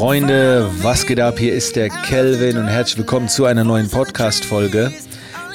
[0.00, 1.38] Freunde, was geht ab?
[1.38, 4.94] Hier ist der Kelvin und herzlich willkommen zu einer neuen Podcast-Folge,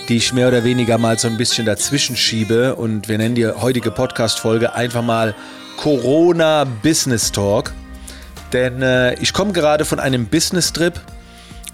[0.08, 2.76] die ich mehr oder weniger mal so ein bisschen dazwischen schiebe.
[2.76, 5.34] Und wir nennen die heutige Podcast-Folge einfach mal
[5.78, 7.74] Corona Business Talk.
[8.54, 10.94] Denn äh, ich komme gerade von einem Business-Trip.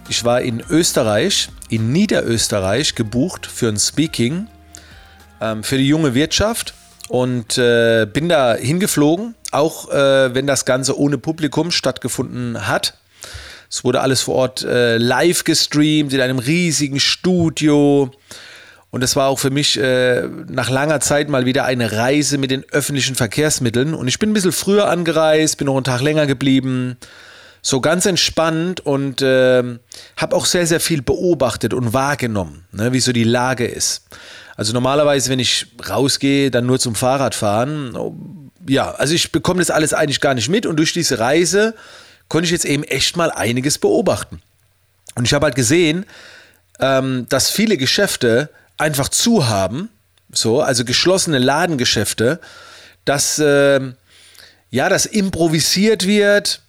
[0.08, 4.48] Ich war in Österreich, in Niederösterreich, gebucht für ein Speaking
[5.42, 6.74] ähm, für die junge Wirtschaft
[7.10, 12.96] und äh, bin da hingeflogen, auch äh, wenn das Ganze ohne Publikum stattgefunden hat.
[13.70, 18.12] Es wurde alles vor Ort äh, live gestreamt in einem riesigen Studio.
[18.90, 22.52] Und es war auch für mich äh, nach langer Zeit mal wieder eine Reise mit
[22.52, 23.94] den öffentlichen Verkehrsmitteln.
[23.94, 26.98] Und ich bin ein bisschen früher angereist, bin noch einen Tag länger geblieben.
[27.62, 29.64] So ganz entspannt und äh,
[30.18, 34.08] habe auch sehr, sehr viel beobachtet und wahrgenommen, ne, wie so die Lage ist.
[34.58, 37.96] Also normalerweise, wenn ich rausgehe, dann nur zum Fahrradfahren.
[38.68, 41.76] Ja, also ich bekomme das alles eigentlich gar nicht mit und durch diese Reise
[42.28, 44.42] konnte ich jetzt eben echt mal einiges beobachten.
[45.16, 46.06] Und ich habe halt gesehen,
[46.80, 49.90] ähm, dass viele Geschäfte einfach zu haben,
[50.32, 52.40] so, also geschlossene Ladengeschäfte,
[53.06, 53.82] dass äh,
[54.70, 56.62] ja, das improvisiert wird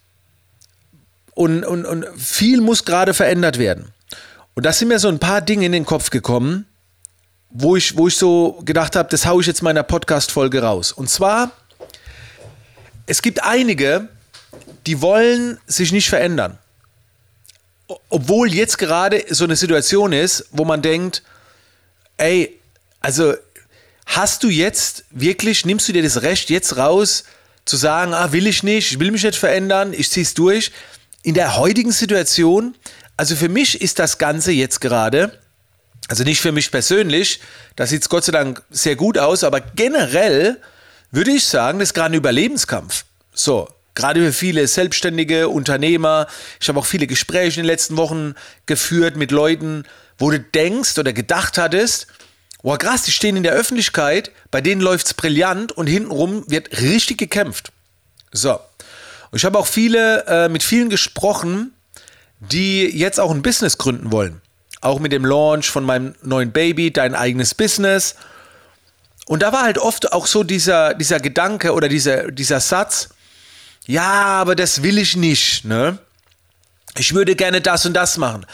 [1.35, 3.93] und, und, und viel muss gerade verändert werden.
[4.55, 6.67] Und da sind mir so ein paar Dinge in den Kopf gekommen,
[7.49, 10.93] wo ich, wo ich so gedacht habe, das haue ich jetzt meiner Podcast-Folge raus.
[10.93, 11.53] Und zwar,
[13.07, 14.09] es gibt einige,
[14.87, 16.59] die wollen sich nicht verändern.
[18.09, 21.23] Obwohl jetzt gerade so eine Situation ist, wo man denkt,
[22.17, 22.59] ey,
[23.01, 23.35] also
[24.07, 27.25] hast du jetzt wirklich, nimmst du dir das Recht jetzt raus,
[27.65, 30.73] zu sagen, ah, will ich nicht, ich will mich nicht verändern, ich ziehe es durch.
[31.23, 32.75] In der heutigen Situation,
[33.17, 35.39] also für mich ist das Ganze jetzt gerade
[36.09, 37.41] also nicht für mich persönlich,
[37.77, 40.61] da sieht es Gott sei Dank sehr gut aus, aber generell
[41.13, 43.05] würde ich sagen, das ist gerade ein Überlebenskampf.
[43.33, 46.27] So, gerade für viele selbstständige Unternehmer.
[46.61, 48.35] Ich habe auch viele Gespräche in den letzten Wochen
[48.67, 49.85] geführt mit Leuten,
[50.19, 52.09] wo du denkst oder gedacht hattest,
[52.63, 56.81] boah krass, die stehen in der Öffentlichkeit, bei denen läuft es brillant und hintenrum wird
[56.81, 57.71] richtig gekämpft.
[58.33, 58.55] So.
[59.31, 61.73] Und ich habe auch viele, äh, mit vielen gesprochen,
[62.41, 64.43] die jetzt auch ein Business gründen wollen
[64.83, 68.17] auch mit dem Launch von meinem neuen Baby, dein eigenes Business.
[69.27, 73.11] Und da war halt oft auch so dieser, dieser Gedanke oder dieser, dieser Satz,
[73.87, 75.99] ja, aber das will ich nicht, ne?
[76.99, 78.45] Ich würde gerne das und das machen.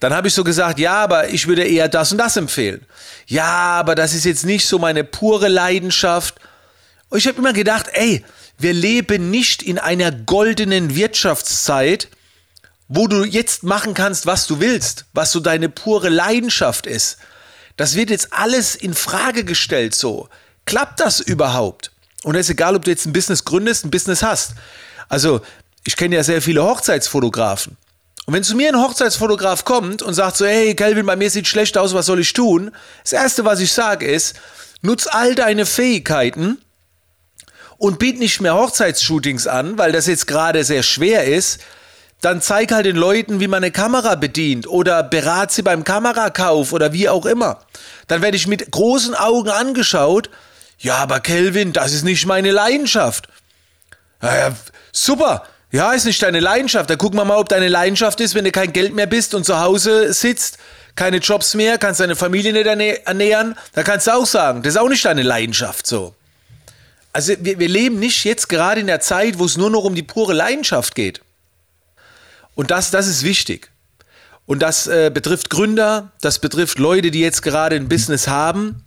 [0.00, 2.84] Dann habe ich so gesagt, ja, aber ich würde eher das und das empfehlen.
[3.26, 6.34] Ja, aber das ist jetzt nicht so meine pure Leidenschaft.
[7.08, 8.22] Und ich habe immer gedacht, ey,
[8.58, 12.08] wir leben nicht in einer goldenen Wirtschaftszeit,
[12.88, 17.16] wo du jetzt machen kannst, was du willst, was so deine pure Leidenschaft ist.
[17.76, 20.28] Das wird jetzt alles in Frage gestellt so.
[20.64, 21.92] Klappt das überhaupt?
[22.24, 24.54] Und es ist egal, ob du jetzt ein Business gründest, ein Business hast.
[25.08, 25.40] Also,
[25.84, 27.76] ich kenne ja sehr viele Hochzeitsfotografen.
[28.26, 31.46] Und wenn zu mir ein Hochzeitsfotograf kommt und sagt so, hey, Calvin, bei mir sieht
[31.46, 32.72] schlecht aus, was soll ich tun?
[33.04, 34.34] Das erste, was ich sage, ist,
[34.82, 36.58] nutz all deine Fähigkeiten
[37.78, 41.60] und biet nicht mehr Hochzeitsshootings an, weil das jetzt gerade sehr schwer ist,
[42.20, 46.72] dann zeig halt den Leuten, wie man eine Kamera bedient oder berat sie beim Kamerakauf
[46.72, 47.60] oder wie auch immer.
[48.08, 50.30] Dann werde ich mit großen Augen angeschaut.
[50.78, 53.28] Ja, aber Kelvin, das ist nicht meine Leidenschaft.
[54.22, 54.56] Ja, ja,
[54.92, 55.44] super.
[55.72, 56.88] Ja, ist nicht deine Leidenschaft.
[56.88, 59.44] Da gucken wir mal, ob deine Leidenschaft ist, wenn du kein Geld mehr bist und
[59.44, 60.58] zu Hause sitzt,
[60.94, 63.56] keine Jobs mehr, kannst deine Familie nicht ernähren.
[63.74, 66.14] Da kannst du auch sagen, das ist auch nicht deine Leidenschaft so.
[67.12, 69.94] Also wir, wir leben nicht jetzt gerade in der Zeit, wo es nur noch um
[69.94, 71.20] die pure Leidenschaft geht.
[72.56, 73.70] Und das, das ist wichtig.
[74.46, 78.84] Und das äh, betrifft Gründer, das betrifft Leute, die jetzt gerade ein Business haben.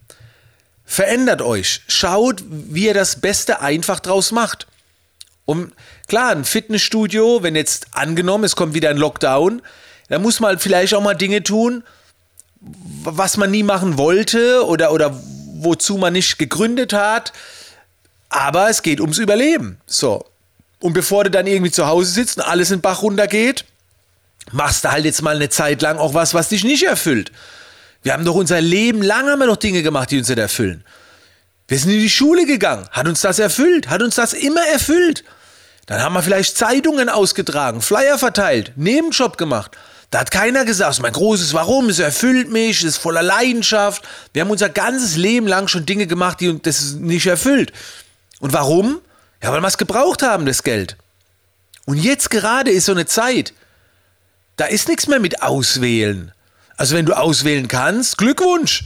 [0.83, 1.81] Verändert euch.
[1.87, 4.67] Schaut, wie ihr das Beste einfach draus macht.
[5.45, 5.73] Und
[6.07, 9.61] klar, ein Fitnessstudio, wenn jetzt angenommen, es kommt wieder ein Lockdown,
[10.07, 11.83] da muss man vielleicht auch mal Dinge tun,
[13.03, 15.19] was man nie machen wollte oder, oder
[15.55, 17.33] wozu man nicht gegründet hat.
[18.29, 19.79] Aber es geht ums Überleben.
[19.85, 20.25] So.
[20.79, 23.65] Und bevor du dann irgendwie zu Hause sitzt und alles in den Bach runtergeht,
[24.51, 27.31] machst du halt jetzt mal eine Zeit lang auch was, was dich nicht erfüllt.
[28.01, 30.83] Wir haben doch unser Leben lang haben wir noch Dinge gemacht, die uns nicht erfüllen.
[31.67, 32.87] Wir sind in die Schule gegangen.
[32.91, 33.89] Hat uns das erfüllt?
[33.89, 35.23] Hat uns das immer erfüllt?
[35.85, 39.75] Dann haben wir vielleicht Zeitungen ausgetragen, Flyer verteilt, Nebenjob gemacht.
[40.11, 44.03] Da hat keiner gesagt, mein großes Warum, es erfüllt mich, es ist voller Leidenschaft.
[44.33, 47.73] Wir haben unser ganzes Leben lang schon Dinge gemacht, die uns das nicht erfüllt.
[48.39, 49.01] Und warum?
[49.41, 50.97] Ja, weil wir es gebraucht haben, das Geld.
[51.85, 53.53] Und jetzt gerade ist so eine Zeit,
[54.57, 56.33] da ist nichts mehr mit Auswählen.
[56.77, 58.83] Also wenn du auswählen kannst, Glückwunsch.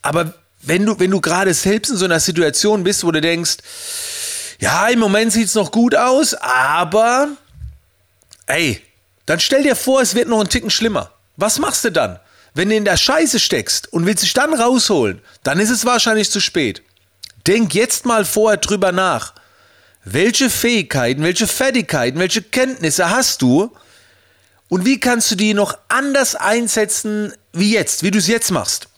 [0.00, 3.58] Aber wenn du, wenn du gerade selbst in so einer Situation bist, wo du denkst,
[4.58, 7.28] ja, im Moment sieht es noch gut aus, aber
[8.46, 8.80] ey,
[9.26, 11.10] dann stell dir vor, es wird noch einen Ticken schlimmer.
[11.36, 12.18] Was machst du dann?
[12.54, 16.30] Wenn du in der Scheiße steckst und willst dich dann rausholen, dann ist es wahrscheinlich
[16.30, 16.82] zu spät.
[17.46, 19.34] Denk jetzt mal vorher drüber nach.
[20.04, 23.72] Welche Fähigkeiten, welche Fertigkeiten, welche Kenntnisse hast du
[24.68, 28.88] und wie kannst du die noch anders einsetzen wie jetzt, wie du es jetzt machst?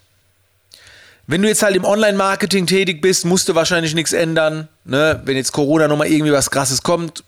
[1.26, 4.68] Wenn du jetzt halt im Online-Marketing tätig bist, musst du wahrscheinlich nichts ändern.
[4.84, 5.20] Ne?
[5.24, 7.24] Wenn jetzt Corona nochmal irgendwie was Krasses kommt,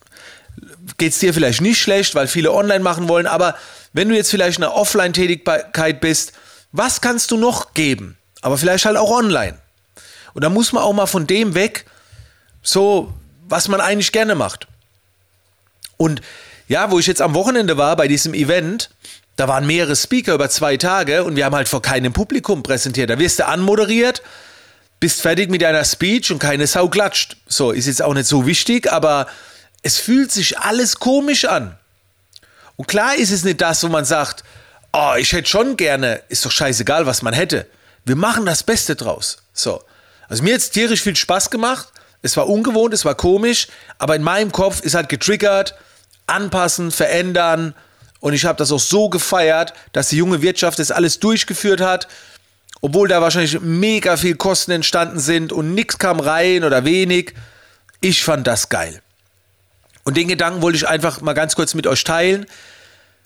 [0.98, 3.26] geht es dir vielleicht nicht schlecht, weil viele online machen wollen.
[3.26, 3.56] Aber
[3.92, 6.32] wenn du jetzt vielleicht in einer Offline-Tätigkeit bist,
[6.72, 8.18] was kannst du noch geben?
[8.42, 9.58] Aber vielleicht halt auch online.
[10.34, 11.86] Und da muss man auch mal von dem weg,
[12.62, 13.14] so,
[13.48, 14.66] was man eigentlich gerne macht.
[15.96, 16.20] Und
[16.68, 18.90] ja, wo ich jetzt am Wochenende war bei diesem Event,
[19.36, 23.10] da waren mehrere Speaker über zwei Tage und wir haben halt vor keinem Publikum präsentiert.
[23.10, 24.22] Da wirst du anmoderiert,
[24.98, 27.36] bist fertig mit deiner Speech und keine Sau klatscht.
[27.46, 29.26] So, ist jetzt auch nicht so wichtig, aber
[29.82, 31.76] es fühlt sich alles komisch an.
[32.76, 34.42] Und klar ist es nicht das, wo man sagt,
[34.92, 37.66] oh, ich hätte schon gerne, ist doch scheißegal, was man hätte.
[38.04, 39.38] Wir machen das Beste draus.
[39.52, 39.82] So.
[40.28, 41.88] Also mir hat es tierisch viel Spaß gemacht.
[42.26, 43.68] Es war ungewohnt, es war komisch,
[43.98, 45.74] aber in meinem Kopf ist halt getriggert,
[46.26, 47.74] anpassen, verändern,
[48.20, 52.08] und ich habe das auch so gefeiert, dass die junge Wirtschaft das alles durchgeführt hat,
[52.80, 57.34] obwohl da wahrscheinlich mega viel Kosten entstanden sind und nichts kam rein oder wenig.
[58.00, 59.00] Ich fand das geil.
[60.02, 62.46] Und den Gedanken wollte ich einfach mal ganz kurz mit euch teilen.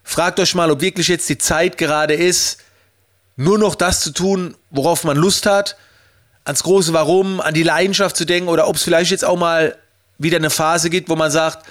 [0.05, 2.58] Fragt euch mal, ob wirklich jetzt die Zeit gerade ist,
[3.37, 5.76] nur noch das zu tun, worauf man Lust hat,
[6.50, 9.76] ans große Warum, an die Leidenschaft zu denken oder ob es vielleicht jetzt auch mal
[10.19, 11.67] wieder eine Phase gibt, wo man sagt,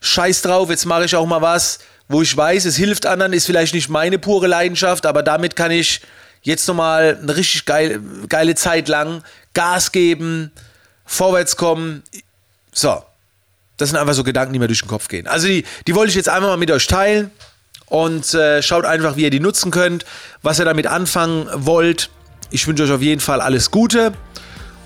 [0.00, 1.78] scheiß drauf, jetzt mache ich auch mal was,
[2.08, 5.70] wo ich weiß, es hilft anderen, ist vielleicht nicht meine pure Leidenschaft, aber damit kann
[5.70, 6.00] ich
[6.42, 9.22] jetzt nochmal eine richtig geile, geile Zeit lang
[9.52, 10.50] Gas geben,
[11.06, 12.02] vorwärts kommen.
[12.72, 13.02] So,
[13.76, 15.26] das sind einfach so Gedanken, die mir durch den Kopf gehen.
[15.26, 17.30] Also die, die wollte ich jetzt einfach mal mit euch teilen
[17.86, 20.04] und äh, schaut einfach, wie ihr die nutzen könnt,
[20.42, 22.10] was ihr damit anfangen wollt.
[22.50, 24.12] Ich wünsche euch auf jeden Fall alles Gute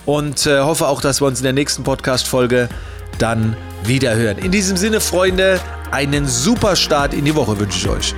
[0.06, 2.68] und äh, hoffe auch, dass wir uns in der nächsten Podcast-Folge
[3.18, 4.38] dann wiederhören.
[4.38, 5.60] In diesem Sinne, Freunde,
[5.90, 8.14] einen super Start in die Woche wünsche ich euch.